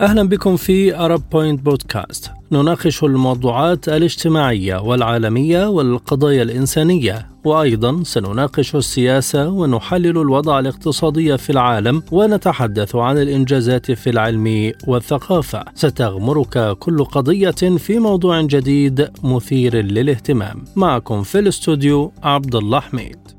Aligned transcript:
أهلا 0.00 0.28
بكم 0.28 0.56
في 0.56 0.96
أرب 0.96 1.22
بوينت 1.32 1.60
بودكاست 1.60 2.30
نناقش 2.52 3.04
الموضوعات 3.04 3.88
الاجتماعية 3.88 4.76
والعالمية 4.76 5.66
والقضايا 5.66 6.42
الإنسانية 6.42 7.26
وأيضا 7.44 8.02
سنناقش 8.02 8.76
السياسة 8.76 9.48
ونحلل 9.48 10.18
الوضع 10.18 10.58
الاقتصادي 10.58 11.38
في 11.38 11.50
العالم 11.50 12.02
ونتحدث 12.12 12.96
عن 12.96 13.18
الإنجازات 13.18 13.92
في 13.92 14.10
العلم 14.10 14.72
والثقافة. 14.86 15.64
ستغمرك 15.74 16.78
كل 16.78 17.04
قضية 17.04 17.50
في 17.50 17.98
موضوع 17.98 18.40
جديد 18.40 19.08
مثير 19.24 19.76
للاهتمام. 19.76 20.64
معكم 20.76 21.22
في 21.22 21.38
الاستوديو 21.38 22.12
عبد 22.22 22.54
الله 22.54 22.80
حميد. 22.80 23.37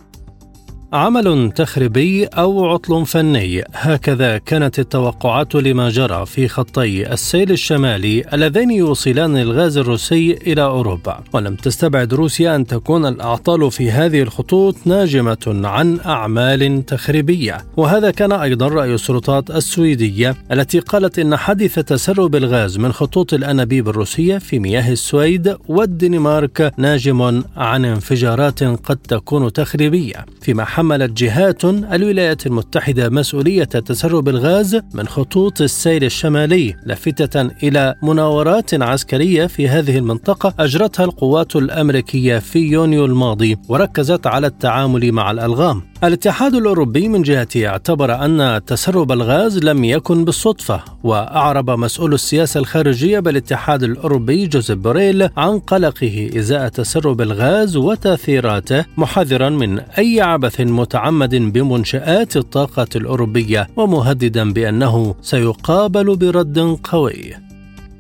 عمل 0.94 1.52
تخريبي 1.52 2.26
أو 2.26 2.66
عطل 2.66 3.06
فني. 3.06 3.64
هكذا 3.74 4.38
كانت 4.38 4.80
التوقعات 4.80 5.56
لما 5.56 5.90
جرى 5.90 6.26
في 6.26 6.48
خطي 6.48 7.14
السيل 7.14 7.52
الشمالي 7.52 8.24
اللذين 8.34 8.72
يوصلان 8.72 9.38
الغاز 9.38 9.78
الروسي 9.78 10.34
إلى 10.48 10.62
أوروبا. 10.62 11.24
ولم 11.34 11.56
تستبعد 11.56 12.14
روسيا 12.14 12.56
أن 12.56 12.68
تكون 12.68 13.06
الأعطال 13.06 13.72
في 13.72 13.92
هذه 13.92 14.22
الخطوط 14.22 14.76
ناجمة 14.86 15.62
عن 15.64 16.00
أعمال 16.06 16.86
تخريبية. 16.86 17.58
وهذا 17.78 18.12
كان 18.12 18.32
أيضا 18.32 18.68
رأي 18.68 18.94
السلطات 18.94 19.52
السويدية 19.52 20.36
التي 20.52 20.80
قالت 20.80 21.20
إن 21.20 21.36
حادث 21.36 21.80
تسرب 21.80 22.36
الغاز 22.36 22.78
من 22.78 22.92
خطوط 22.92 23.34
الأنابيب 23.34 23.90
الروسية 23.90 24.38
في 24.38 24.60
مياه 24.60 24.92
السويد 24.92 25.56
والدنمارك 25.68 26.74
ناجم 26.78 27.44
عن 27.58 27.86
انفجارات 27.86 28.64
قد 28.64 28.98
تكون 28.98 29.54
تخريبية. 29.54 30.26
فيما 30.42 30.66
تحملت 30.80 31.12
جهات 31.12 31.66
الولايات 31.66 32.48
المتحدة 32.48 33.10
مسؤولية 33.10 33.64
تسرب 33.64 34.30
الغاز 34.30 34.82
من 34.94 35.08
خطوط 35.08 35.62
السير 35.62 36.04
الشمالي 36.04 36.76
لافتة 36.86 37.42
إلى 37.42 37.96
مناورات 38.04 38.74
عسكرية 38.74 39.48
في 39.48 39.68
هذه 39.68 39.98
المنطقة 39.98 40.54
أجرتها 40.60 41.04
القوات 41.04 41.56
الأمريكية 41.56 42.40
في 42.40 42.60
يونيو 42.60 43.06
الماضي 43.06 43.58
وركزت 43.70 44.28
على 44.28 44.48
التعامل 44.48 45.12
مع 45.12 45.32
الألغام. 45.32 45.89
الاتحاد 46.04 46.56
الأوروبي 46.56 47.08
من 47.08 47.22
جهته 47.22 47.68
اعتبر 47.68 48.26
أن 48.26 48.62
تسرب 48.66 49.12
الغاز 49.12 49.58
لم 49.58 49.84
يكن 49.84 50.26
بالصدفة 50.26 50.82
وأعرب 51.04 51.70
مسؤول 51.70 52.14
السياسة 52.14 52.60
الخارجية 52.60 53.20
بالاتحاد 53.20 53.84
الأوروبي 53.84 54.48
جوزيف 54.48 54.78
بوريل 54.78 55.30
عن 55.38 55.60
قلقه 55.60 56.30
إزاء 56.38 56.68
تسرب 56.68 57.22
الغاز 57.22 57.78
وتأثيراته 57.78 58.86
محذرا 58.98 59.50
من 59.50 59.80
أي 59.80 60.22
عبث 60.22 60.62
متعمد 60.62 61.36
بمنشآت 61.36 62.38
الطاقة 62.38 62.88
الأوروبية 62.96 63.68
ومهددا 63.76 64.54
بأنه 64.54 65.16
سيقابل 65.22 66.16
برد 66.16 66.80
قوي. 66.84 67.49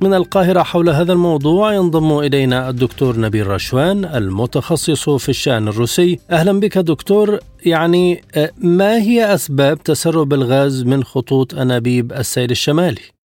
من 0.02 0.14
القاهرة 0.14 0.64
حول 0.64 0.90
هذا 0.90 1.14
الموضوع 1.14 1.74
ينضم 1.74 2.20
إلينا 2.20 2.70
الدكتور 2.70 3.20
نبيل 3.20 3.48
رشوان 3.48 4.06
المتخصص 4.06 5.10
في 5.10 5.30
الشأن 5.30 5.68
الروسي 5.68 6.20
أهلا 6.32 6.60
بك 6.60 6.78
دكتور 6.78 7.40
يعني 7.66 8.24
آه، 8.36 8.52
ما 8.58 8.98
هي 8.98 9.34
أسباب 9.34 9.84
تسرب 9.84 10.34
الغاز 10.34 10.84
من 10.84 11.04
خطوط 11.04 11.56
أنابيب 11.56 12.14
السيل 12.14 12.52
الشمالي؟ 12.52 13.19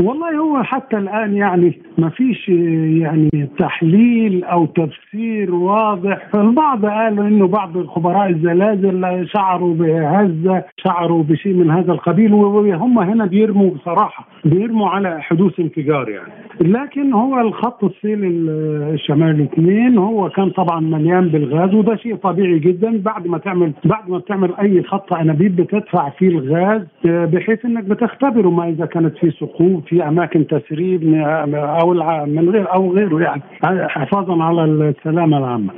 والله 0.00 0.36
هو 0.36 0.62
حتى 0.62 0.96
الآن 0.98 1.36
يعني 1.36 1.78
ما 1.98 2.08
فيش 2.08 2.48
يعني 2.48 3.48
تحليل 3.58 4.44
أو 4.44 4.66
تفسير 4.66 5.54
واضح. 5.54 6.28
البعض 6.34 6.86
قالوا 6.86 7.24
إنه 7.26 7.46
بعض 7.46 7.86
خبراء 7.86 8.30
الزلازل 8.30 9.28
شعروا 9.28 9.74
بهزة 9.74 10.64
شعروا 10.84 11.22
بشيء 11.22 11.54
من 11.54 11.70
هذا 11.70 11.92
القبيل 11.92 12.34
وهم 12.34 12.98
هنا 12.98 13.26
بيرموا 13.26 13.70
بصراحة 13.70 14.28
بيرموا 14.44 14.88
على 14.88 15.22
حدوث 15.22 15.60
انفجار 15.60 16.08
يعني. 16.08 16.32
لكن 16.60 17.12
هو 17.12 17.40
الخط 17.40 17.84
السيل 17.84 18.18
الشمالي 18.94 19.44
اثنين 19.44 19.98
هو 19.98 20.28
كان 20.30 20.50
طبعا 20.50 20.80
مليان 20.80 21.28
بالغاز 21.28 21.74
وده 21.74 21.96
شيء 21.96 22.16
طبيعي 22.16 22.58
جدا. 22.58 22.98
بعد 23.02 23.26
ما 23.26 23.38
تعمل 23.38 23.72
بعد 23.84 24.10
ما 24.10 24.18
بتعمل 24.18 24.54
أي 24.60 24.82
خط 24.82 25.12
أنابيب 25.12 25.56
بتدفع 25.56 26.08
فيه 26.10 26.28
الغاز 26.28 26.82
بحيث 27.04 27.64
إنك 27.64 27.84
بتختبره 27.84 28.48
ما 28.50 28.68
إذا 28.68 28.86
كانت 28.86 29.16
في 29.18 29.30
سقوط. 29.30 29.87
في 29.88 30.08
أماكن 30.08 30.46
تسريب 30.46 31.14
أو 31.54 31.92
من 32.26 32.48
غير 32.50 32.74
أو 32.74 32.92
غيره 32.92 33.20
يعني 33.20 33.42
حفاظا 33.88 34.42
على 34.44 34.64
السلامة 34.64 35.38
العامة. 35.38 35.72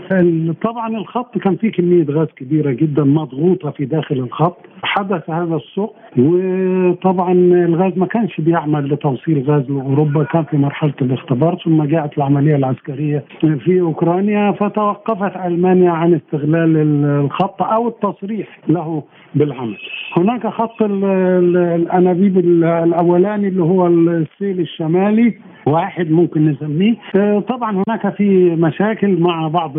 طبعا 0.63 0.89
الخط 0.97 1.39
كان 1.39 1.57
فيه 1.57 1.73
كمية 1.73 2.07
غاز 2.11 2.29
كبيرة 2.37 2.71
جدا 2.71 3.05
مضغوطة 3.05 3.71
في 3.71 3.85
داخل 3.85 4.15
الخط 4.19 4.57
حدث 4.83 5.31
هذا 5.31 5.57
السوق 5.57 5.95
وطبعا 6.19 7.33
الغاز 7.33 7.93
ما 7.99 8.07
كانش 8.07 8.41
بيعمل 8.41 8.93
لتوصيل 8.93 9.45
غاز 9.51 9.71
لأوروبا 9.71 10.25
كان 10.25 10.45
في 10.45 10.57
مرحلة 10.57 10.93
الاختبار 11.03 11.59
ثم 11.65 11.83
جاءت 11.85 12.19
العملية 12.19 12.57
العسكرية 12.57 13.25
في 13.41 13.81
أوكرانيا 13.81 14.53
فتوقفت 14.53 15.37
ألمانيا 15.47 15.91
عن 15.91 16.15
استغلال 16.15 16.77
الخط 17.05 17.63
أو 17.63 17.89
التصريح 17.89 18.61
له 18.69 19.03
بالعمل. 19.35 19.77
هناك 20.17 20.47
خط 20.47 20.83
الأنابيب 20.83 22.39
الأولاني 22.39 23.49
اللي 23.49 23.63
هو 23.63 23.87
السيل 24.09 24.61
الشمالي 24.61 25.35
واحد 25.67 26.11
ممكن 26.11 26.49
نسميه. 26.49 26.97
آه، 27.17 27.41
طبعا 27.41 27.83
هناك 27.89 28.15
في 28.17 28.57
مشاكل 28.57 29.21
مع 29.21 29.49
بعض 29.49 29.73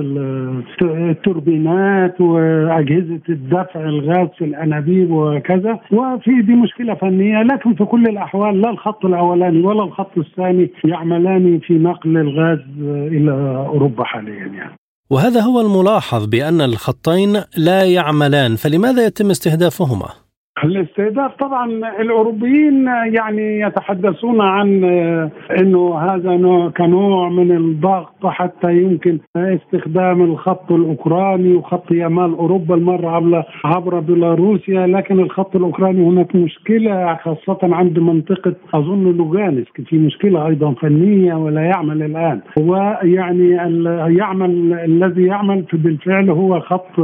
التوربينات 0.81 2.21
وأجهزة 2.21 3.21
الدفع 3.29 3.79
الغاز 3.79 4.27
في 4.37 4.45
الأنابيب 4.45 5.11
وكذا. 5.11 5.79
وفي 5.91 6.41
دي 6.41 6.53
مشكلة 6.55 6.93
فنية 6.93 7.43
لكن 7.43 7.73
في 7.73 7.85
كل 7.85 8.03
الأحوال 8.03 8.61
لا 8.61 8.69
الخط 8.69 9.05
الأولاني 9.05 9.61
ولا 9.61 9.83
الخط 9.83 10.17
الثاني 10.17 10.69
يعملان 10.85 11.59
في 11.59 11.73
نقل 11.73 12.17
الغاز 12.17 12.59
إلى 12.87 13.31
أوروبا 13.67 14.03
حاليا 14.03 14.45
يعني. 14.45 14.75
وهذا 15.09 15.41
هو 15.41 15.61
الملاحظ 15.61 16.25
بأن 16.25 16.61
الخطين 16.61 17.33
لا 17.57 17.83
يعملان 17.83 18.55
فلماذا 18.55 19.05
يتم 19.05 19.29
استهدافهما؟ 19.29 20.09
الاستهداف 20.63 21.35
طبعا 21.35 21.65
الأوروبيين 22.01 22.85
يعني 22.87 23.59
يتحدثون 23.59 24.41
عن 24.41 24.83
إنه 25.59 25.99
هذا 25.99 26.37
نوع 26.37 26.69
كنوع 26.69 27.29
من 27.29 27.51
الضغط 27.51 28.25
حتى 28.25 28.77
يمكن 28.77 29.19
استخدام 29.37 30.21
الخط 30.21 30.71
الأوكراني 30.71 31.53
وخط 31.53 31.91
يمال 31.91 32.33
أوروبا 32.33 32.75
المرة 32.75 33.09
عبر 33.09 33.43
عبر 33.65 33.99
بيلاروسيا 33.99 34.87
لكن 34.87 35.19
الخط 35.19 35.55
الأوكراني 35.55 36.03
هناك 36.07 36.35
مشكلة 36.35 37.15
خاصة 37.15 37.59
عند 37.63 37.99
منطقة 37.99 38.53
أظن 38.73 39.11
لوغانسك 39.17 39.81
في 39.85 39.97
مشكلة 39.97 40.47
أيضا 40.47 40.73
فنية 40.73 41.33
ولا 41.33 41.61
يعمل 41.61 42.03
الآن. 42.03 42.39
ويعني 42.59 43.49
يعمل 44.17 44.73
الذي 44.73 45.23
يعمل 45.23 45.65
بالفعل 45.73 46.29
هو 46.29 46.59
خط 46.59 47.01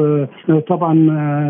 طبعا 0.68 0.94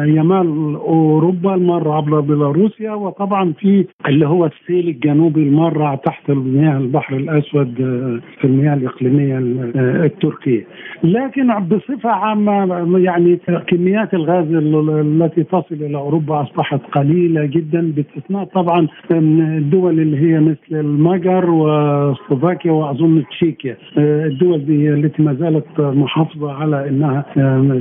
يمال 0.07 0.75
أوروبا 0.75 1.55
المرة 1.55 1.96
عبر 1.97 2.19
بيلاروسيا 2.19 2.91
وطبعا 2.91 3.53
في 3.59 3.85
اللي 4.07 4.27
هو 4.27 4.45
السيل 4.45 4.87
الجنوبي 4.87 5.43
المرة 5.43 5.95
تحت 5.95 6.29
المياه 6.29 6.77
البحر 6.77 7.15
الأسود 7.15 7.81
آه، 7.81 8.19
في 8.41 8.47
المياه 8.47 8.73
الإقليمية 8.73 9.37
آه، 9.37 10.05
التركية 10.05 10.67
لكن 11.03 11.59
بصفة 11.59 12.09
عامة 12.09 12.99
يعني 12.99 13.39
كميات 13.67 14.13
الغاز 14.13 14.45
التي 14.53 15.43
تصل 15.43 15.75
إلى 15.75 15.97
أوروبا 15.97 16.41
أصبحت 16.41 16.81
قليلة 16.91 17.45
جدا 17.45 17.93
باستثناء 17.95 18.43
طبعا 18.43 18.87
الدول 19.11 19.99
اللي 19.99 20.17
هي 20.17 20.39
مثل 20.39 20.71
المجر 20.71 21.49
وسلوفاكيا 21.49 22.71
وأظن 22.71 23.23
تشيكيا 23.31 23.77
آه، 23.97 24.25
الدول 24.25 24.65
دي 24.65 24.89
التي 24.89 25.23
ما 25.23 25.33
زالت 25.33 25.79
محافظة 25.79 26.51
على 26.51 26.89
إنها 26.89 27.25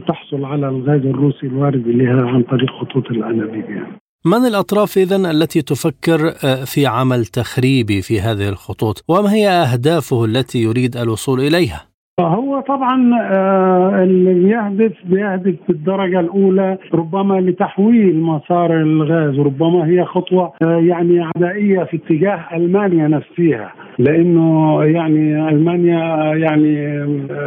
تحصل 0.09 0.45
على 0.45 0.69
الغاز 0.69 1.07
الروسي 1.07 1.47
الوارد 1.47 1.89
اليها 1.89 2.27
عن 2.27 2.43
طريق 2.43 2.71
خطوط 2.71 3.11
الأنابيب 3.11 3.71
يعني. 3.71 4.06
من 4.27 4.47
الأطراف 4.47 4.99
إذا 4.99 5.17
التي 5.17 5.63
تفكر 5.63 6.37
آه، 6.45 6.65
في 6.65 6.87
عمل 6.87 7.27
تخريبي 7.27 8.03
في 8.03 8.21
هذه 8.21 8.49
الخطوط 8.49 9.05
وما 9.09 9.33
هي 9.33 9.49
أهدافه 9.49 10.25
التي 10.25 10.59
يريد 10.63 10.97
الوصول 10.97 11.41
إليها؟ 11.41 11.86
هو 12.21 12.61
طبعا 12.61 13.11
آه، 13.15 14.03
اللي 14.03 14.35
بيهدف 14.35 14.93
بيهدف 15.05 15.55
بالدرجة 15.69 16.21
الأولى 16.21 16.79
ربما 16.95 17.41
لتحويل 17.41 18.21
مسار 18.21 18.81
الغاز 18.81 19.39
ربما 19.39 19.87
هي 19.87 20.05
خطوة 20.05 20.53
آه، 20.63 20.77
يعني 20.77 21.31
عدائية 21.37 21.85
في 21.85 21.97
اتجاه 21.97 22.45
ألمانيا 22.57 23.09
نفسها 23.09 23.73
لأنه 23.99 24.85
يعني 24.85 25.49
ألمانيا 25.49 26.35
يعني 26.35 26.77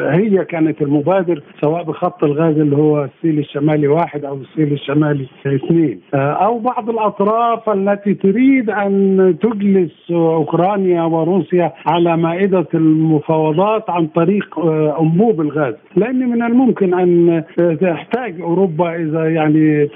هي 0.10 0.46
كانت 0.46 0.82
المبادر 0.82 1.44
سواء 1.62 1.84
بخط 1.84 2.24
الغاز 2.24 2.60
اللي 2.60 2.76
هو 2.76 3.04
السيل 3.04 3.40
الشمالي 3.40 3.88
واحد 3.88 4.26
أو 4.26 4.38
السيل 4.38 4.74
الشمالي 4.74 5.28
اثنين. 5.46 6.00
أو 6.14 6.60
بعض 6.60 6.90
الأطراف 6.90 7.70
التي 7.70 8.14
تريد 8.14 8.70
أن 8.70 9.36
تجلس 9.42 10.12
أوكرانيا 10.12 11.04
وروسيا 11.04 11.74
على 11.86 12.18
مائدة 12.18 12.68
المفاوضات 12.74 13.90
عن 13.90 14.08
طريق 14.08 14.59
أنبوب 15.02 15.42
الغاز. 15.42 15.74
لأن 15.96 16.30
من 16.30 16.44
الممكن 16.44 16.94
أن 16.94 17.44
تحتاج 17.82 18.42
أوروبا 18.42 18.96
إذا 18.96 19.30
يعني 19.30 19.88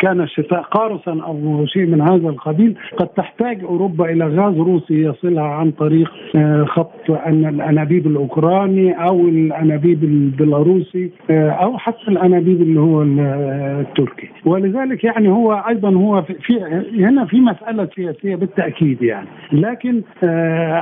كان 0.00 0.20
الشتاء 0.20 0.60
قارصا 0.60 1.20
أو 1.26 1.66
شيء 1.66 1.86
من 1.86 2.00
هذا 2.00 2.28
القبيل 2.28 2.74
قد 2.96 3.06
تحتاج 3.08 3.64
أوروبا 3.64 4.10
إلى 4.10 4.24
غاز 4.24 4.56
روسي 4.58 5.02
يصلها 5.02 5.44
عن 5.44 5.70
طريق 5.70 6.10
خط 6.64 7.10
الأنابيب 7.26 8.06
الأوكراني 8.06 8.92
أو 8.92 9.20
الأنابيب 9.28 10.04
البيلاروسي 10.04 11.10
أو 11.30 11.78
حتى 11.78 12.08
الأنابيب 12.08 12.62
اللي 12.62 12.80
هو 12.80 13.02
التركي. 13.02 14.28
ولذلك 14.44 15.04
يعني 15.04 15.28
هو 15.28 15.52
أيضا 15.68 15.94
هو 15.94 16.22
في 16.22 16.60
هنا 16.98 17.24
في 17.24 17.40
مسألة 17.40 17.88
سياسية 17.96 18.36
بالتأكيد 18.36 19.02
يعني. 19.02 19.26
لكن 19.52 20.02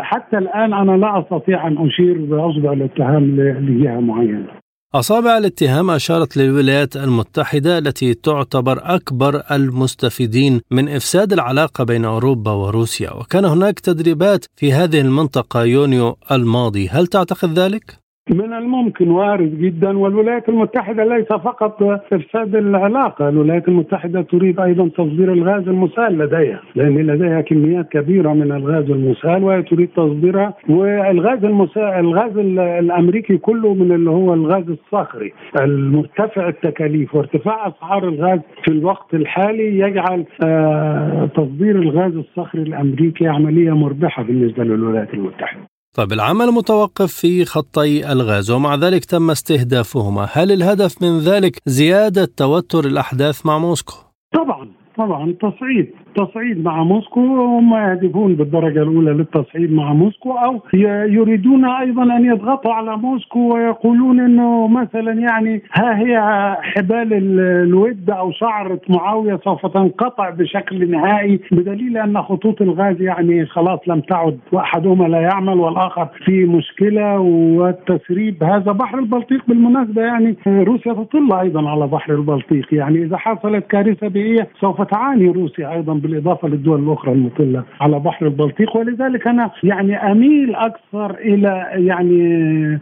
حتى 0.03 0.39
الآن 0.39 0.73
أنا 0.73 0.97
لا 0.97 1.19
أستطيع 1.19 1.67
أن 1.67 1.87
أشير 1.87 2.19
بأصبع 2.19 2.73
الاتهام 2.73 3.23
لجهة 3.27 4.01
معينة 4.01 4.67
أصابع 4.95 5.39
الاتهام 5.39 5.91
أشارت 5.91 6.37
للولايات 6.37 6.97
المتحدة 6.97 7.79
التي 7.79 8.15
تعتبر 8.15 8.81
أكبر 8.83 9.43
المستفيدين 9.51 10.61
من 10.71 10.89
إفساد 10.89 11.33
العلاقة 11.33 11.85
بين 11.85 12.05
أوروبا 12.05 12.51
وروسيا 12.51 13.13
وكان 13.13 13.45
هناك 13.45 13.81
تدريبات 13.81 14.45
في 14.57 14.73
هذه 14.73 15.01
المنطقة 15.01 15.65
يونيو 15.65 16.17
الماضي 16.31 16.89
هل 16.89 17.07
تعتقد 17.07 17.59
ذلك؟ 17.59 18.06
من 18.31 18.53
الممكن 18.53 19.11
وارد 19.11 19.59
جدا 19.59 19.99
والولايات 19.99 20.49
المتحدة 20.49 21.05
ليس 21.05 21.27
فقط 21.27 21.83
افساد 22.13 22.57
العلاقة، 22.57 23.29
الولايات 23.29 23.69
المتحدة 23.69 24.23
تريد 24.23 24.61
أيضا 24.61 24.89
تصدير 24.89 25.33
الغاز 25.33 25.69
المسال 25.69 26.19
لديها، 26.19 26.61
لأن 26.75 26.97
لديها 26.97 27.41
كميات 27.41 27.89
كبيرة 27.89 28.33
من 28.33 28.53
الغاز 28.53 28.91
المسال 28.91 29.45
وهي 29.45 29.63
تريد 29.63 29.89
تصديرها 29.97 30.55
والغاز 30.69 31.45
المسال 31.45 31.83
الغاز 31.83 32.39
الأمريكي 32.59 33.37
كله 33.39 33.75
من 33.75 33.93
اللي 33.93 34.11
هو 34.11 34.35
الغاز 34.35 34.65
الصخري 34.71 35.33
المرتفع 35.61 36.49
التكاليف 36.49 37.15
وارتفاع 37.15 37.69
أسعار 37.69 38.09
الغاز 38.09 38.41
في 38.65 38.71
الوقت 38.71 39.15
الحالي 39.15 39.79
يجعل 39.79 40.25
آه 40.45 41.27
تصدير 41.27 41.77
الغاز 41.77 42.17
الصخري 42.17 42.63
الأمريكي 42.63 43.29
عملية 43.29 43.77
مربحة 43.77 44.23
بالنسبة 44.23 44.65
للولايات 44.65 45.15
المتحدة. 45.15 45.76
طيب 45.97 46.13
العمل 46.13 46.47
متوقف 46.47 47.13
في 47.21 47.45
خطي 47.45 48.13
الغاز 48.13 48.51
ومع 48.51 48.75
ذلك 48.75 49.05
تم 49.05 49.31
استهدافهما 49.31 50.29
هل 50.33 50.53
الهدف 50.53 51.03
من 51.03 51.19
ذلك 51.19 51.57
زيادة 51.67 52.29
توتر 52.37 52.85
الأحداث 52.87 53.47
مع 53.47 53.59
موسكو؟ 53.59 53.95
طبعا 54.33 54.69
طبعا 54.97 55.33
تصعيد 55.33 55.91
تصعيد 56.17 56.65
مع 56.65 56.83
موسكو 56.83 57.21
هم 57.21 57.75
يهدفون 57.75 58.35
بالدرجة 58.35 58.83
الأولى 58.83 59.11
للتصعيد 59.11 59.73
مع 59.73 59.93
موسكو 59.93 60.33
أو 60.33 60.61
يريدون 61.09 61.65
أيضا 61.65 62.03
أن 62.03 62.25
يضغطوا 62.25 62.73
على 62.73 62.97
موسكو 62.97 63.55
ويقولون 63.55 64.21
إنه 64.21 64.69
مثلا 64.69 65.13
يعني 65.13 65.63
ها 65.73 65.99
هي 65.99 66.17
حبال 66.63 67.13
الود 67.13 68.11
أو 68.11 68.33
شعرة 68.33 68.81
معاوية 68.89 69.41
سوف 69.45 69.67
تنقطع 69.67 70.31
بشكل 70.31 70.91
نهائي 70.91 71.41
بدليل 71.53 71.99
أن 71.99 72.23
خطوط 72.23 72.63
الغاز 72.63 73.01
يعني 73.01 73.47
خلاص 73.47 73.81
لم 73.87 74.01
تعد 74.01 74.39
وأحدهما 74.53 75.05
لا 75.05 75.21
يعمل 75.21 75.61
والآخر 75.61 76.09
في 76.25 76.45
مشكلة 76.45 77.19
والتسريب 77.19 78.45
هذا 78.45 78.73
بحر 78.73 78.99
البلطيق. 78.99 79.47
بالمناسبة 79.49 80.03
يعني 80.03 80.37
روسيا 80.47 80.93
تطل 80.93 81.33
أيضا 81.33 81.71
على 81.71 81.87
بحر 81.87 82.15
البلطيق 82.15 82.75
يعني 82.75 83.03
إذا 83.03 83.17
حصلت 83.17 83.67
كارثة 83.67 84.09
بيئية 84.09 84.49
سوف 84.61 84.83
تعاني 84.83 85.29
روسيا 85.29 85.73
أيضا 85.73 85.95
بالإضافة 86.07 86.49
للدول 86.49 86.83
الأخرى 86.83 87.13
المطله 87.13 87.65
على 87.81 87.99
بحر 87.99 88.27
البلطيق 88.27 88.77
ولذلك 88.77 89.29
أنا 89.29 89.51
يعني 89.63 89.97
أميل 89.97 90.55
أكثر 90.55 91.15
إلى 91.15 91.67
يعني 91.73 92.81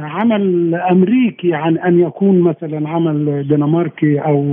عمل 0.00 0.74
أمريكي 0.74 1.54
عن 1.54 1.78
أن 1.78 2.00
يكون 2.00 2.40
مثلا 2.40 2.88
عمل 2.88 3.48
دنماركي 3.48 4.18
أو 4.18 4.44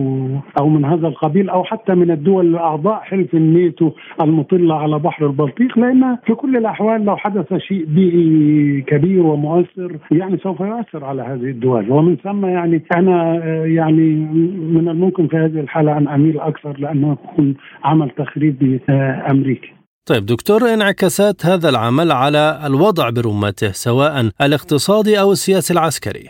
أو 0.60 0.70
من 0.70 0.86
هذا 0.86 1.08
القبيل 1.08 1.50
أو 1.50 1.64
حتى 1.64 1.96
من 1.96 2.12
الدول 2.12 2.46
الأعضاء 2.46 3.00
حلف 3.02 3.34
الناتو 3.34 3.92
المطلة 4.22 4.76
على 4.76 5.00
بحر 5.00 5.26
البلطيق 5.26 5.80
لأن 5.80 6.18
في 6.26 6.34
كل 6.34 6.58
الأحوال 6.58 7.06
لو 7.06 7.18
حدث 7.18 7.54
شيء 7.58 7.86
بيئي 7.86 8.82
كبير 8.82 9.26
ومؤثر 9.26 9.98
يعني 10.12 10.38
سوف 10.38 10.60
يؤثر 10.60 11.06
على 11.06 11.22
هذه 11.22 11.50
الدول. 11.50 11.92
ومن 11.92 12.16
ثم 12.16 12.46
يعني 12.46 12.82
أنا 12.98 13.36
يعني 13.66 14.10
من 14.74 14.90
الممكن 14.90 15.28
في 15.28 15.38
هذه 15.38 15.60
الحالة 15.60 15.98
أن 15.98 16.08
أميل 16.08 16.40
أكثر 16.40 16.80
لأنه 16.80 17.12
يكون 17.12 17.56
عمل 17.84 18.03
تخريبي 18.10 18.82
امريكي 19.30 19.74
طيب 20.06 20.26
دكتور 20.26 20.74
انعكاسات 20.74 21.46
هذا 21.46 21.70
العمل 21.70 22.12
على 22.12 22.62
الوضع 22.66 23.10
برمته 23.10 23.72
سواء 23.72 24.30
الاقتصادي 24.42 25.20
أو 25.20 25.32
السياسي 25.32 25.74
العسكري. 25.74 26.30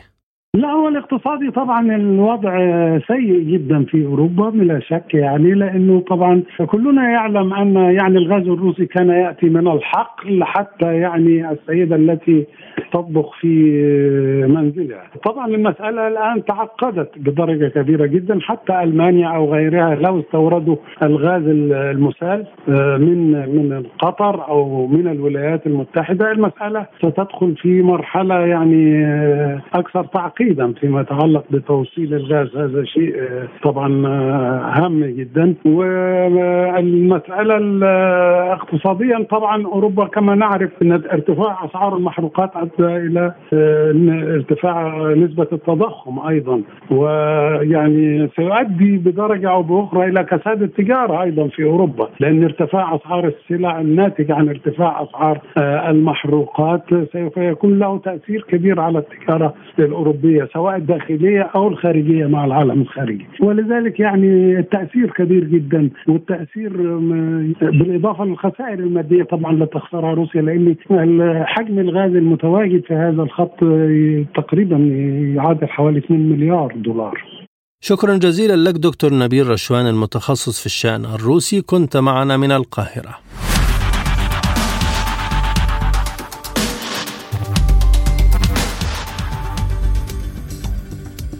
لا 0.55 0.67
هو 0.71 0.87
الاقتصادي 0.87 1.51
طبعا 1.51 1.95
الوضع 1.95 2.51
سيء 2.99 3.39
جدا 3.39 3.83
في 3.83 4.05
أوروبا 4.05 4.49
بلا 4.49 4.79
شك 4.79 5.13
يعني 5.13 5.53
لأنه 5.53 5.99
طبعا 5.99 6.43
كلنا 6.65 7.09
يعلم 7.09 7.53
أن 7.53 7.75
يعني 7.75 8.17
الغاز 8.17 8.47
الروسي 8.47 8.85
كان 8.85 9.09
يأتي 9.09 9.49
من 9.49 9.67
الحقل 9.67 10.43
حتى 10.43 10.95
يعني 10.95 11.51
السيدة 11.51 11.95
التي 11.95 12.45
تطبخ 12.91 13.39
في 13.39 13.47
منزلها. 14.49 15.03
طبعا 15.25 15.47
المسألة 15.47 16.07
الآن 16.07 16.45
تعقدت 16.45 17.09
بدرجة 17.17 17.67
كبيرة 17.67 18.05
جدا 18.05 18.39
حتى 18.41 18.83
ألمانيا 18.83 19.27
أو 19.27 19.53
غيرها 19.53 19.95
لو 19.95 20.19
استوردوا 20.19 20.75
الغاز 21.03 21.43
المسال 21.47 22.45
من 22.99 23.31
من 23.31 23.83
قطر 23.99 24.47
أو 24.47 24.87
من 24.87 25.07
الولايات 25.07 25.67
المتحدة. 25.67 26.31
المسألة 26.31 26.85
ستدخل 26.97 27.55
في 27.55 27.81
مرحلة 27.81 28.39
يعني 28.39 29.05
أكثر 29.73 30.03
تعقيدا 30.03 30.42
فيما 30.79 31.01
يتعلق 31.01 31.43
بتوصيل 31.51 32.13
الغاز 32.13 32.57
هذا 32.57 32.83
شيء 32.83 33.15
طبعا 33.63 34.07
هام 34.79 35.05
جدا. 35.05 35.53
والمسألة 35.65 37.55
اقتصاديا 38.53 39.25
طبعا 39.29 39.65
أوروبا 39.65 40.05
كما 40.05 40.35
نعرف 40.35 40.69
أن 40.81 40.91
ارتفاع 40.91 41.65
أسعار 41.65 41.97
المحروقات 41.97 42.51
أدى 42.55 42.95
إلى 42.95 43.33
ارتفاع 44.35 45.13
نسبة 45.13 45.47
التضخم 45.53 46.19
أيضا. 46.27 46.61
ويعني 46.91 48.29
سيؤدي 48.35 48.97
بدرجة 48.97 49.49
أو 49.49 49.63
بأخرى 49.63 50.05
إلى 50.09 50.23
كساد 50.23 50.61
التجارة 50.61 51.21
أيضا 51.23 51.47
في 51.47 51.63
أوروبا 51.63 52.09
لأن 52.19 52.43
ارتفاع 52.43 52.95
أسعار 52.95 53.27
السلع 53.27 53.81
الناتج 53.81 54.31
عن 54.31 54.49
ارتفاع 54.49 55.03
أسعار 55.03 55.39
المحروقات 55.89 56.83
سوف 57.13 57.37
يكون 57.37 57.79
له 57.79 57.97
تأثير 57.97 58.45
كبير 58.49 58.79
على 58.79 58.99
التجارة 58.99 59.53
الأوروبية. 59.79 60.32
سواء 60.53 60.75
الداخلية 60.75 61.41
أو 61.55 61.67
الخارجية 61.67 62.25
مع 62.25 62.45
العالم 62.45 62.81
الخارجي. 62.81 63.25
ولذلك 63.39 63.99
يعني 63.99 64.59
التأثير 64.59 65.11
كبير 65.11 65.43
جدا 65.43 65.89
والتأثير 66.07 66.97
بالإضافة 67.61 68.25
للخسائر 68.25 68.79
المادية 68.79 69.23
طبعا 69.23 69.53
لا 69.53 69.65
تخسرها 69.65 70.13
روسيا 70.13 70.41
لأن 70.41 70.75
حجم 71.45 71.79
الغاز 71.79 72.11
المتواجد 72.15 72.83
في 72.87 72.93
هذا 72.93 73.21
الخط 73.21 73.59
تقريبا 74.35 74.77
يعادل 75.35 75.67
حوالي 75.67 75.99
2 75.99 76.29
مليار 76.29 76.73
دولار. 76.75 77.23
شكرا 77.81 78.17
جزيلا 78.17 78.69
لك 78.69 78.75
دكتور 78.75 79.13
نبيل 79.13 79.47
رشوان 79.47 79.87
المتخصص 79.87 80.59
في 80.59 80.65
الشأن 80.65 81.05
الروسي. 81.05 81.61
كنت 81.61 81.97
معنا 81.97 82.37
من 82.37 82.51
القاهرة. 82.51 83.13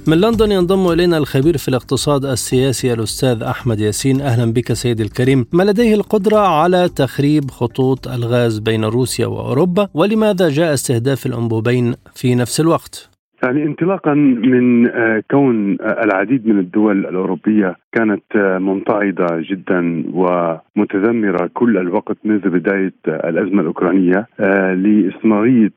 من 0.08 0.22
لندن 0.22 0.52
ينضم 0.52 0.92
إلينا 0.92 1.18
الخبير 1.18 1.58
في 1.58 1.68
الاقتصاد 1.68 2.26
السياسي 2.26 2.94
الأستاذ 2.94 3.44
أحمد 3.44 3.80
ياسين. 3.80 4.22
أهلا 4.22 4.54
بك 4.54 4.74
سيدي 4.74 5.04
الكريم. 5.04 5.46
ما 5.52 5.64
لديه 5.64 5.96
القدرة 5.96 6.38
على 6.38 6.90
تخريب 6.90 7.52
خطوط 7.52 8.08
الغاز 8.08 8.58
بين 8.58 8.86
روسيا 8.86 9.28
وأوروبا؟ 9.28 9.90
ولماذا 9.94 10.50
جاء 10.50 10.74
استهداف 10.74 11.26
الأنبوبين 11.26 11.96
في 12.16 12.36
نفس 12.36 12.60
الوقت؟ 12.60 13.13
يعني 13.44 13.64
انطلاقا 13.64 14.14
من 14.14 14.88
كون 15.32 15.78
العديد 15.82 16.48
من 16.48 16.60
الدول 16.60 17.06
الأوروبية 17.06 17.76
كانت 17.92 18.24
ممتعضة 18.38 19.28
جدا 19.50 20.04
ومتذمرة 20.14 21.50
كل 21.54 21.78
الوقت 21.78 22.18
منذ 22.24 22.50
بداية 22.50 22.94
الأزمة 23.08 23.62
الأوكرانية 23.62 24.28
لاستمراريه 24.74 25.72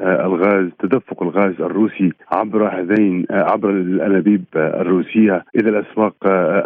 الغاز 0.00 0.68
تدفق 0.78 1.22
الغاز 1.22 1.54
الروسي 1.60 2.12
عبر 2.32 2.68
هذين 2.68 3.26
عبر 3.30 3.70
الأنابيب 3.70 4.44
الروسية 4.56 5.44
إلى 5.56 5.68
الأسواق 5.70 6.14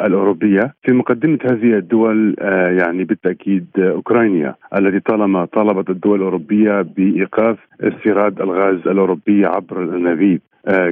الأوروبية. 0.06 0.74
في 0.82 0.92
مقدمة 0.92 1.38
هذه 1.50 1.74
الدول 1.78 2.36
يعني 2.80 3.04
بالتأكيد 3.04 3.66
أوكرانيا 3.78 4.54
التي 4.78 5.00
طالما 5.00 5.44
طالبت 5.44 5.90
الدول 5.90 6.18
الأوروبية 6.18 6.82
بإيقاف 6.96 7.58
استيراد 7.80 8.40
الغاز 8.40 8.88
الأوروبي 8.88 9.46
عبر 9.46 9.82
الأنابيب. 9.82 10.25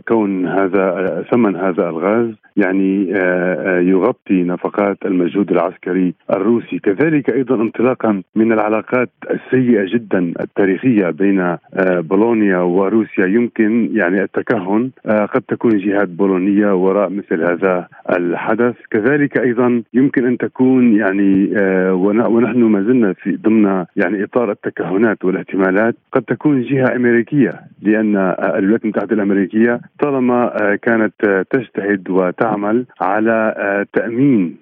كون 0.08 0.46
هذا 0.46 1.24
ثمن 1.30 1.56
هذا 1.56 1.88
الغاز 1.88 2.30
يعني 2.56 3.10
يغطي 3.90 4.42
نفقات 4.42 4.98
المجهود 5.04 5.50
العسكري 5.50 6.14
الروسي. 6.30 6.78
كذلك 6.78 7.30
أيضا 7.30 7.54
انطلاقا 7.62 8.22
من 8.36 8.52
العلاقات 8.52 9.10
السيئة 9.30 9.84
جدا 9.94 10.32
التاريخية 10.40 11.10
بين 11.10 11.56
بولونيا 11.82 12.58
وروسيا. 12.58 13.26
يمكن 13.26 13.88
يعني 13.92 14.22
التكهن 14.22 14.90
قد 15.06 15.42
تكون 15.48 15.78
جهات 15.78 16.08
بولونية 16.08 16.74
وراء 16.74 17.10
مثل 17.10 17.42
هذا 17.42 17.88
الحدث. 18.18 18.74
كذلك 18.90 19.40
أيضا 19.40 19.82
يمكن 19.94 20.26
أن 20.26 20.38
تكون 20.38 20.96
يعني 20.96 21.50
ونحن 21.92 22.62
ما 22.62 22.82
زلنا 22.82 23.12
في 23.12 23.36
ضمن 23.36 23.84
يعني 23.96 24.24
إطار 24.24 24.50
التكهنات 24.50 25.24
والاحتمالات. 25.24 25.94
قد 26.12 26.22
تكون 26.22 26.62
جهة 26.62 26.96
أمريكية 26.96 27.52
لأن 27.82 28.16
الولايات 28.16 28.84
المتحدة 28.84 29.14
الأمريكية 29.14 29.63
طالما 30.00 30.52
كانت 30.82 31.46
تجتهد 31.50 32.10
وتعمل 32.10 32.86
على 33.00 33.54
تأمين 33.92 34.56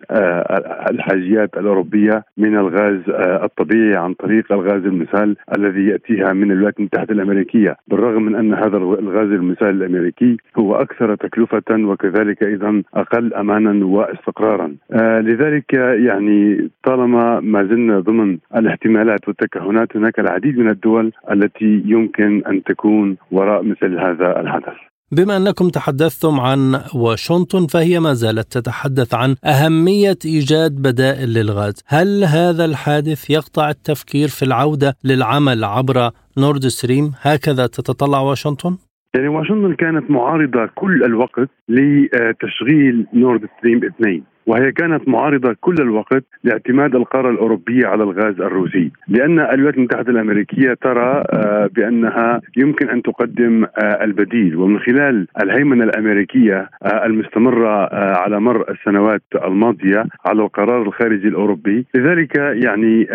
الحاجيات 0.90 1.56
الأوروبية 1.56 2.24
من 2.36 2.56
الغاز 2.56 3.00
الطبيعي 3.44 3.96
عن 3.96 4.14
طريق 4.14 4.52
الغاز 4.52 4.84
المسال 4.84 5.36
الذي 5.58 5.86
يأتيها 5.86 6.32
من 6.32 6.50
الولايات 6.52 6.78
المتحدة 6.78 7.14
الأمريكية. 7.14 7.76
بالرغم 7.88 8.22
من 8.22 8.34
أن 8.34 8.54
هذا 8.54 8.76
الغاز 8.76 9.28
المسال 9.28 9.68
الأمريكي 9.82 10.36
هو 10.58 10.74
أكثر 10.74 11.14
تكلفة 11.14 11.62
وكذلك 11.70 12.42
أيضا 12.42 12.82
أقل 12.94 13.34
امانا 13.34 13.84
واستقرارا. 13.84 14.72
لذلك 15.20 15.74
يعني 15.74 16.70
طالما 16.84 17.40
ما 17.40 17.64
زلنا 17.64 18.00
ضمن 18.00 18.38
الاحتمالات 18.56 19.28
والتكهنات 19.28 19.96
هناك 19.96 20.18
العديد 20.18 20.58
من 20.58 20.68
الدول 20.68 21.12
التي 21.30 21.82
يمكن 21.86 22.42
أن 22.46 22.62
تكون 22.62 23.16
وراء 23.30 23.62
مثل 23.62 23.98
هذا 23.98 24.40
الحدث. 24.40 24.91
بما 25.16 25.36
أنكم 25.36 25.68
تحدثتم 25.68 26.40
عن 26.40 26.80
واشنطن 26.94 27.66
فهي 27.66 28.00
ما 28.00 28.12
زالت 28.14 28.58
تتحدث 28.58 29.14
عن 29.14 29.36
أهمية 29.44 30.18
إيجاد 30.24 30.72
بدائل 30.82 31.28
للغاز، 31.34 31.84
هل 31.86 32.24
هذا 32.24 32.64
الحادث 32.64 33.30
يقطع 33.30 33.70
التفكير 33.70 34.28
في 34.28 34.44
العودة 34.44 34.96
للعمل 35.04 35.64
عبر 35.64 36.10
نورد 36.38 36.66
ستريم؟ 36.66 37.12
هكذا 37.20 37.66
تتطلع 37.66 38.20
واشنطن؟ 38.20 38.76
يعني 39.14 39.28
واشنطن 39.28 39.74
كانت 39.74 40.10
معارضة 40.10 40.70
كل 40.74 41.04
الوقت 41.04 41.48
لتشغيل 41.68 43.06
نورد 43.14 43.48
ستريم 43.58 43.80
اثنين. 43.84 44.31
وهي 44.46 44.72
كانت 44.72 45.08
معارضة 45.08 45.56
كل 45.60 45.74
الوقت 45.80 46.24
لاعتماد 46.44 46.94
القارة 46.94 47.30
الأوروبية 47.30 47.86
على 47.86 48.02
الغاز 48.02 48.40
الروسي، 48.40 48.90
لأن 49.08 49.40
الولايات 49.40 49.76
المتحدة 49.76 50.10
الأمريكية 50.10 50.74
ترى 50.74 51.24
آه، 51.30 51.70
بأنها 51.74 52.40
يمكن 52.56 52.88
أن 52.88 53.02
تقدم 53.02 53.64
آه، 53.64 54.04
البديل 54.04 54.56
ومن 54.56 54.78
خلال 54.78 55.26
الهيمنة 55.42 55.84
الأمريكية 55.84 56.70
آه، 56.82 57.06
المستمرة 57.06 57.94
على 57.94 58.40
مر 58.40 58.70
السنوات 58.70 59.22
الماضية 59.44 60.04
على 60.26 60.42
القرار 60.42 60.82
الخارجي 60.82 61.28
الأوروبي، 61.28 61.86
لذلك 61.94 62.36
يعني 62.36 63.06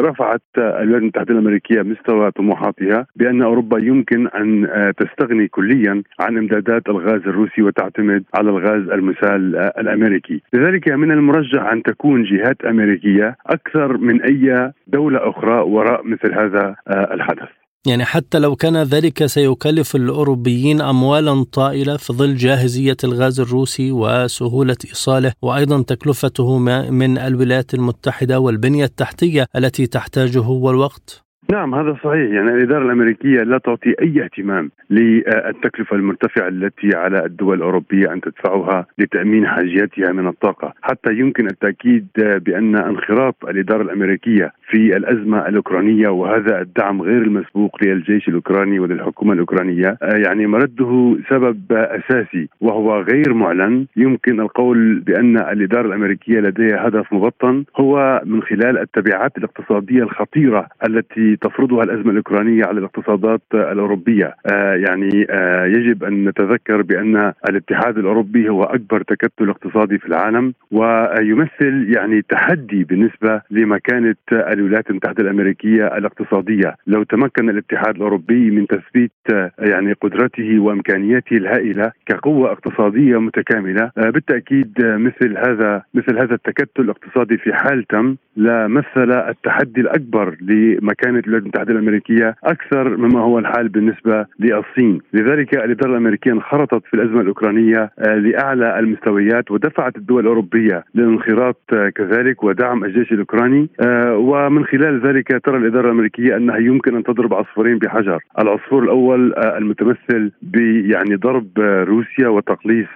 رفعت 0.00 0.42
الولايات 0.58 1.02
المتحدة 1.02 1.34
الأمريكية 1.34 1.82
مستوى 1.82 2.30
طموحاتها 2.30 3.06
بأن 3.16 3.42
أوروبا 3.42 3.78
يمكن 3.82 4.28
أن 4.28 4.68
تستغني 4.98 5.48
كليا 5.48 6.02
عن 6.20 6.38
إمدادات 6.38 6.88
الغاز 6.88 7.20
الروسي 7.26 7.62
وتعتمد 7.62 8.24
على 8.34 8.50
الغاز 8.50 8.88
المسال 8.90 9.56
الأمريكي. 9.56 10.31
الأمريكي، 10.32 10.42
لذلك 10.52 10.88
من 10.88 11.10
المرجح 11.10 11.62
أن 11.72 11.82
تكون 11.82 12.24
جهات 12.24 12.64
أمريكية 12.64 13.36
أكثر 13.46 13.96
من 13.96 14.22
أي 14.22 14.72
دولة 14.86 15.30
أخرى 15.30 15.60
وراء 15.60 16.06
مثل 16.06 16.34
هذا 16.34 16.76
آه، 16.88 17.14
الحدث. 17.14 17.48
يعني 17.86 18.04
حتى 18.04 18.38
لو 18.38 18.56
كان 18.56 18.76
ذلك 18.76 19.26
سيكلف 19.26 19.96
الأوروبيين 19.96 20.80
اموالا 20.80 21.44
طائلة 21.52 21.96
في 21.96 22.12
ظل 22.12 22.34
جاهزية 22.34 22.96
الغاز 23.04 23.40
الروسي 23.40 23.92
وسهولة 23.92 24.76
إيصاله 24.84 25.32
وأيضا 25.42 25.82
تكلفته 25.82 26.58
من 26.90 27.18
الولايات 27.18 27.74
المتحدة 27.74 28.40
والبنية 28.40 28.84
التحتية 28.84 29.46
التي 29.56 29.86
تحتاجه 29.86 30.48
والوقت. 30.48 31.24
نعم 31.52 31.74
هذا 31.74 31.96
صحيح. 32.04 32.30
يعني 32.30 32.50
الإدارة 32.50 32.84
الأمريكية 32.84 33.38
لا 33.38 33.58
تعطي 33.58 33.94
أي 34.02 34.24
اهتمام 34.24 34.70
للتكلفة 34.90 35.96
المرتفعة 35.96 36.48
التي 36.48 36.96
على 36.96 37.24
الدول 37.24 37.56
الأوروبية 37.56 38.12
أن 38.12 38.20
تدفعها 38.20 38.86
لتأمين 38.98 39.46
حاجياتها 39.46 40.12
من 40.12 40.28
الطاقة. 40.28 40.74
حتى 40.82 41.12
يمكن 41.14 41.46
التأكيد 41.46 42.06
بأن 42.16 42.76
انخراط 42.76 43.44
الإدارة 43.44 43.82
الأمريكية 43.82 44.52
في 44.72 44.96
الأزمة 44.96 45.48
الأوكرانية 45.48 46.08
وهذا 46.08 46.60
الدعم 46.60 47.02
غير 47.02 47.22
المسبوق 47.22 47.84
للجيش 47.84 48.28
الأوكراني 48.28 48.78
وللحكومة 48.78 49.32
الأوكرانية. 49.32 49.98
يعني 50.02 50.46
مرده 50.46 51.16
سبب 51.30 51.72
أساسي 51.72 52.48
وهو 52.60 53.00
غير 53.00 53.34
معلن. 53.34 53.86
يمكن 53.96 54.40
القول 54.40 55.00
بأن 55.00 55.36
الإدارة 55.36 55.86
الأمريكية 55.86 56.40
لديها 56.40 56.88
هدف 56.88 57.12
مبطن 57.12 57.64
هو 57.76 58.22
من 58.24 58.42
خلال 58.42 58.78
التبعات 58.78 59.38
الاقتصادية 59.38 60.02
الخطيرة 60.02 60.66
التي 60.88 61.36
تفرضها 61.36 61.82
الأزمة 61.84 62.10
الأوكرانية 62.10 62.64
على 62.64 62.78
الاقتصادات 62.78 63.42
الأوروبية، 63.54 64.34
آه، 64.46 64.74
يعني 64.74 65.26
آه، 65.30 65.64
يجب 65.64 66.04
أن 66.04 66.24
نتذكر 66.28 66.82
بأن 66.82 67.32
الاتحاد 67.48 67.98
الأوروبي 67.98 68.48
هو 68.48 68.62
أكبر 68.62 69.02
تكتل 69.02 69.50
اقتصادي 69.50 69.98
في 69.98 70.06
العالم 70.06 70.54
ويمثل 70.70 71.94
يعني 71.96 72.22
تحدي 72.22 72.84
بالنسبة 72.84 73.40
لمكانة 73.50 74.14
الولايات 74.62 74.90
المتحدة 74.90 75.22
الأمريكية 75.22 75.86
الاقتصادية، 75.86 76.76
لو 76.86 77.02
تمكن 77.02 77.50
الاتحاد 77.50 77.96
الأوروبي 77.96 78.50
من 78.50 78.66
تثبيت 78.66 79.12
آه، 79.32 79.50
يعني 79.58 79.92
قدرته 79.92 80.58
وإمكانياته 80.58 81.36
الهائلة 81.36 81.92
كقوة 82.06 82.52
اقتصادية 82.52 83.20
متكاملة 83.20 83.90
بالتأكيد 83.96 84.72
مثل 84.78 85.38
هذا 85.38 85.82
مثل 85.94 86.18
هذا 86.18 86.34
التكتل 86.34 86.82
الاقتصادي 86.82 87.36
في 87.38 87.52
حال 87.54 87.84
تم 87.84 88.16
لمثل 88.36 89.12
التحدي 89.12 89.80
الأكبر 89.80 90.36
لمكانة 90.40 91.18
الولايات 91.18 91.42
المتحدة 91.42 91.72
الأمريكية 91.72 92.36
أكثر 92.44 92.96
مما 92.96 93.20
هو 93.20 93.38
الحال 93.38 93.68
بالنسبة 93.68 94.26
للصين، 94.40 95.00
لذلك 95.12 95.54
الإدارة 95.54 95.90
الأمريكية 95.90 96.32
انخرطت 96.32 96.86
في 96.86 96.94
الأزمة 96.94 97.20
الأوكرانية 97.20 97.90
آه، 97.98 98.14
لأعلى 98.14 98.78
المستويات 98.78 99.50
ودفعت 99.50 99.96
الدول 99.96 100.22
الأوروبية 100.22 100.84
للانخراط 100.94 101.60
آه، 101.72 101.88
كذلك 101.88 102.44
ودعم 102.44 102.84
الجيش 102.84 103.12
الأوكراني 103.12 103.68
آه، 103.80 104.16
ومن 104.52 104.64
خلال 104.64 105.00
ذلك 105.06 105.40
ترى 105.44 105.56
الإدارة 105.56 105.86
الأمريكية 105.86 106.36
أنها 106.36 106.56
يمكن 106.56 106.96
أن 106.96 107.02
تضرب 107.02 107.34
عصفورين 107.34 107.78
بحجر، 107.78 108.18
العصفور 108.38 108.82
الأول 108.82 109.34
المتمثل 109.34 110.32
بيعني 110.42 111.14
ضرب 111.14 111.48
روسيا 111.58 112.28
وتقليص 112.28 112.88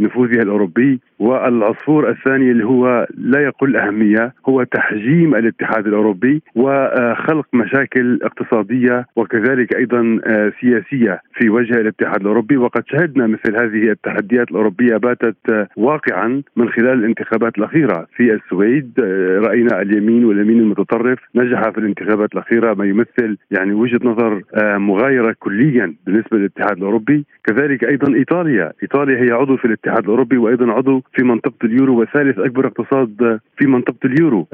نفوذها 0.00 0.42
الأوروبي. 0.42 1.00
والعصفور 1.22 2.10
الثاني 2.10 2.50
اللي 2.50 2.64
هو 2.64 3.06
لا 3.18 3.40
يقل 3.40 3.76
أهمية 3.76 4.34
هو 4.48 4.62
تحجيم 4.62 5.34
الاتحاد 5.34 5.86
الأوروبي 5.86 6.42
وخلق 6.54 7.46
مشاكل 7.52 8.20
اقتصادية 8.22 9.06
وكذلك 9.16 9.76
أيضا 9.76 10.18
آه، 10.26 10.52
سياسية 10.60 11.20
في 11.34 11.50
وجه 11.50 11.72
الاتحاد 11.72 12.20
الأوروبي. 12.20 12.56
وقد 12.56 12.82
شهدنا 12.86 13.26
مثل 13.26 13.56
هذه 13.56 13.90
التحديات 13.90 14.50
الأوروبية 14.50 14.96
باتت 14.96 15.36
آه، 15.50 15.68
واقعا 15.76 16.42
من 16.56 16.68
خلال 16.68 16.98
الانتخابات 16.98 17.58
الأخيرة 17.58 18.06
في 18.16 18.32
السويد. 18.32 18.92
آه، 19.04 19.38
رأينا 19.38 19.82
اليمين 19.82 20.24
واليمين 20.24 20.58
المتطرف 20.60 20.91
نجح 21.34 21.70
في 21.70 21.78
الانتخابات 21.78 22.32
الأخيرة 22.32 22.74
ما 22.74 22.84
يمثل 22.84 23.38
يعني 23.50 23.72
وجهة 23.72 24.00
نظر 24.02 24.42
مغايرة 24.78 25.34
كليا 25.38 25.94
بالنسبة 26.06 26.38
للاتحاد 26.38 26.76
الأوروبي. 26.76 27.24
كذلك 27.44 27.84
أيضا 27.84 28.14
إيطاليا. 28.14 28.72
إيطاليا 28.82 29.24
هي 29.24 29.30
عضو 29.30 29.56
في 29.56 29.64
الاتحاد 29.64 30.04
الأوروبي 30.04 30.36
وأيضا 30.36 30.72
عضو 30.72 31.02
في 31.14 31.24
منطقة 31.24 31.64
اليورو 31.64 32.02
وثالث 32.02 32.38
أكبر 32.38 32.66
اقتصاد 32.66 33.40
في 33.56 33.66
منطقة 33.66 33.98
اليورو. 34.04 34.46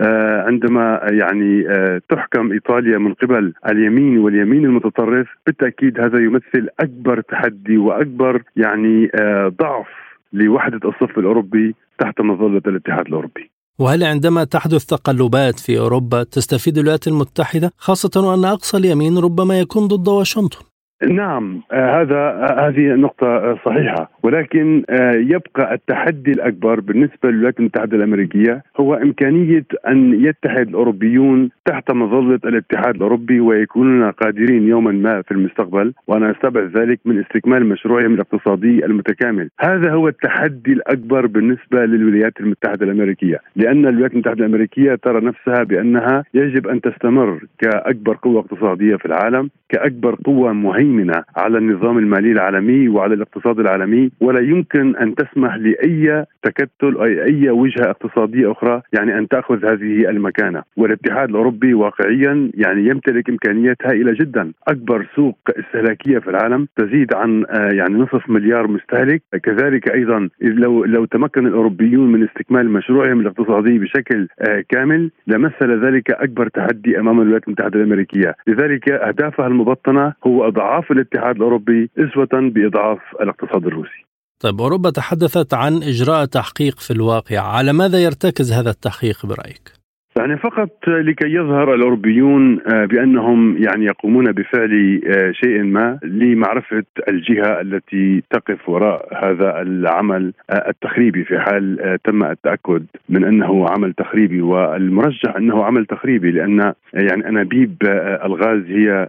عندما 0.46 1.00
يعني 1.12 1.64
تحكم 2.08 2.52
إيطاليا 2.52 2.98
من 2.98 3.14
قبل 3.14 3.52
اليمين 3.70 4.18
واليمين 4.18 4.64
المتطرف 4.64 5.28
بالتأكيد 5.46 6.00
هذا 6.00 6.18
يمثل 6.18 6.68
أكبر 6.80 7.20
تحدي 7.20 7.78
وأكبر 7.78 8.42
يعني 8.56 9.10
آه، 9.14 9.48
ضعف 9.48 9.86
لوحدة 10.32 10.88
الصف 10.88 11.18
الأوروبي 11.18 11.74
تحت 11.98 12.20
مظلة 12.20 12.62
الاتحاد 12.66 13.06
الأوروبي. 13.06 13.50
وهل 13.78 14.04
عندما 14.04 14.44
تحدث 14.44 14.84
تقلبات 14.84 15.60
في 15.60 15.78
أوروبا 15.78 16.22
تستفيد 16.22 16.78
الولايات 16.78 17.08
المتحدة 17.08 17.72
خاصة 17.78 18.10
وان 18.16 18.44
أقصى 18.44 18.76
اليمين 18.76 19.18
ربما 19.18 19.60
يكون 19.60 19.88
ضد 19.88 20.08
واشنطن؟ 20.08 20.67
نعم 21.06 21.60
آه 21.72 22.00
هذا 22.02 22.16
آه 22.16 22.68
هذه 22.68 22.94
نقطة 22.94 23.26
آه 23.26 23.58
صحيحة. 23.64 24.10
ولكن 24.22 24.84
يبقى 25.14 25.74
التحدي 25.74 26.32
الأكبر 26.32 26.80
بالنسبة 26.80 27.30
للولايات 27.30 27.58
المتحدة 27.60 27.96
الأمريكية 27.96 28.62
هو 28.80 28.94
إمكانية 28.94 29.64
أن 29.88 30.24
يتحد 30.24 30.68
الأوروبيون 30.68 31.50
تحت 31.64 31.90
مظلة 31.90 32.40
الاتحاد 32.44 32.94
الأوروبي 32.94 33.40
ويكونون 33.40 34.10
قادرين 34.10 34.68
يوما 34.68 34.92
ما 34.92 35.22
في 35.22 35.30
المستقبل 35.32 35.92
وأنا 36.06 36.30
أستبعد 36.30 36.76
ذلك 36.78 37.00
من 37.04 37.18
استكمال 37.18 37.66
مشروعهم 37.66 38.14
الاقتصادي 38.14 38.84
المتكامل. 38.84 39.50
هذا 39.60 39.92
هو 39.92 40.08
التحدي 40.08 40.72
الأكبر 40.72 41.26
بالنسبة 41.26 41.84
للولايات 41.84 42.32
المتحدة 42.40 42.86
الأمريكية 42.86 43.38
لأن 43.56 43.86
الولايات 43.86 44.12
المتحدة 44.12 44.46
الأمريكية 44.46 44.94
ترى 44.94 45.20
نفسها 45.20 45.62
بأنها 45.64 46.24
يجب 46.34 46.66
أن 46.68 46.80
تستمر 46.80 47.40
كأكبر 47.58 48.16
قوة 48.22 48.40
اقتصادية 48.40 48.96
في 48.96 49.06
العالم 49.06 49.50
كأكبر 49.68 50.14
قوة 50.24 50.52
مهيمنة 50.52 50.87
الهيمنه 50.88 51.24
على 51.36 51.58
النظام 51.58 51.98
المالي 51.98 52.32
العالمي 52.32 52.88
وعلى 52.88 53.14
الاقتصاد 53.14 53.60
العالمي 53.60 54.10
ولا 54.20 54.40
يمكن 54.40 54.96
أن 54.96 55.14
تسمح 55.14 55.56
لأي 55.56 56.24
تكتل 56.42 56.94
أو 56.94 57.04
أي 57.04 57.50
وجهة 57.50 57.90
اقتصادية 57.90 58.52
أخرى 58.52 58.82
يعني 58.92 59.18
أن 59.18 59.28
تأخذ 59.28 59.64
هذه 59.64 60.10
المكانة. 60.10 60.62
والاتحاد 60.76 61.28
الأوروبي 61.28 61.74
واقعيا 61.74 62.50
يعني 62.54 62.86
يمتلك 62.86 63.30
امكانيات 63.30 63.76
هائله 63.84 64.12
جدا. 64.12 64.52
أكبر 64.68 65.06
سوق 65.16 65.38
استهلاكية 65.48 66.18
في 66.18 66.30
العالم 66.30 66.68
تزيد 66.76 67.14
عن 67.14 67.44
آه، 67.50 67.68
يعني 67.72 67.94
نصف 67.94 68.30
مليار 68.30 68.66
مستهلك. 68.66 69.22
كذلك 69.42 69.90
أيضا 69.90 70.28
لو 70.40 70.84
لو 70.84 71.04
تمكن 71.04 71.46
الأوروبيون 71.46 72.12
من 72.12 72.24
استكمال 72.24 72.70
مشروعهم 72.70 73.20
الاقتصادي 73.20 73.78
بشكل 73.78 74.28
آه، 74.40 74.64
كامل 74.68 75.10
لمثل 75.26 75.86
ذلك 75.86 76.10
أكبر 76.10 76.48
تحدي 76.48 77.00
أمام 77.00 77.20
الولايات 77.20 77.48
المتحدة 77.48 77.80
الأمريكية. 77.80 78.34
لذلك 78.46 78.90
أهدافها 78.90 79.46
المبطنة 79.46 80.12
هو 80.26 80.48
إضعاف 80.48 80.77
الاتحاد 80.90 81.36
الأوروبي 81.36 81.90
اسوه 81.98 82.28
بإضعاف 82.32 82.98
الاقتصاد 83.20 83.66
الروسي 83.66 84.04
طيب 84.40 84.60
أوروبا 84.60 84.90
تحدثت 84.90 85.54
عن 85.54 85.82
إجراء 85.82 86.24
تحقيق 86.24 86.78
في 86.78 86.90
الواقع 86.90 87.38
على 87.38 87.72
ماذا 87.72 87.98
يرتكز 87.98 88.52
هذا 88.52 88.70
التحقيق 88.70 89.26
برأيك؟ 89.26 89.72
يعني 90.18 90.36
فقط 90.36 90.70
لكي 90.88 91.26
يظهر 91.34 91.74
الأوروبيون 91.74 92.60
آه، 92.66 92.84
بأنهم 92.84 93.56
يعني 93.56 93.84
يقومون 93.84 94.32
بفعل 94.32 95.00
آه، 95.06 95.32
شيء 95.32 95.62
ما 95.62 95.98
لمعرفة 96.02 96.84
الجهة 97.08 97.60
التي 97.60 98.22
تقف 98.30 98.68
وراء 98.68 99.24
هذا 99.24 99.62
العمل 99.62 100.32
آه، 100.50 100.68
التخريبي 100.68 101.24
في 101.24 101.38
حال 101.38 101.98
تم 102.04 102.24
التأكد 102.24 102.86
من 103.08 103.24
أنه 103.24 103.66
عمل 103.68 103.92
تخريبي. 103.92 104.40
والمرجح 104.40 105.36
أنه 105.36 105.64
عمل 105.64 105.86
تخريبي 105.86 106.30
لأن 106.30 106.72
يعني 106.94 107.28
أنابيب 107.28 107.76
الغاز 108.24 108.62
هي 108.66 109.08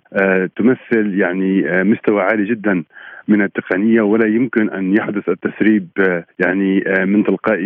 تمثل 0.56 1.20
يعني 1.20 1.84
مستوى 1.84 2.22
عالي 2.22 2.46
جدا. 2.46 2.84
من 3.28 3.42
التقنية 3.42 4.02
ولا 4.02 4.28
يمكن 4.28 4.70
أن 4.70 4.94
يحدث 4.98 5.30
التسريب 5.30 5.88
يعني 6.40 6.84
من 7.06 7.24
تلقاء 7.24 7.60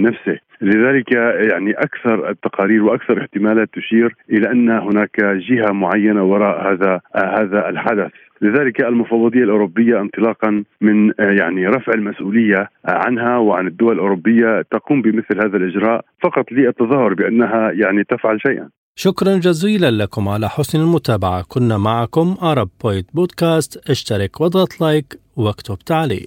نفسه 0.00 0.38
لذلك 0.60 1.12
يعني 1.52 1.72
أكثر 1.72 2.30
التقارير 2.30 2.82
وأكثر 2.82 3.20
احتمالات 3.20 3.68
تشير 3.72 4.16
إلى 4.30 4.50
أن 4.50 4.70
هناك 4.70 5.20
جهة 5.20 5.72
معينة 5.72 6.24
وراء 6.24 6.72
هذا 6.72 7.00
هذا 7.16 7.68
الحدث 7.68 8.10
لذلك 8.40 8.84
المفوضية 8.84 9.44
الأوروبية 9.44 10.00
انطلاقا 10.00 10.64
من 10.80 11.12
يعني 11.18 11.66
رفع 11.66 11.92
المسؤولية 11.92 12.68
عنها 12.84 13.38
وعن 13.38 13.66
الدول 13.66 13.94
الأوروبية 13.94 14.62
تقوم 14.70 15.02
بمثل 15.02 15.38
هذا 15.44 15.56
الإجراء 15.56 16.04
فقط 16.22 16.52
للتظاهر 16.52 17.14
بأنها 17.14 17.70
يعني 17.72 18.04
تفعل 18.04 18.40
شيئا. 18.46 18.68
شكرا 18.96 19.36
جزيلا 19.36 19.90
لكم 19.90 20.28
على 20.28 20.48
حسن 20.48 20.80
المتابعة، 20.80 21.44
كنا 21.48 21.78
معكم 21.78 22.36
ارب 22.42 22.68
بوينت 22.82 23.08
بودكاست، 23.14 23.90
اشترك 23.90 24.40
واضغط 24.40 24.80
like 24.80 25.20
واكتب 25.36 25.78
تعليق. 25.78 26.26